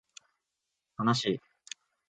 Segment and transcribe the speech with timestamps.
[0.97, 1.41] かなしい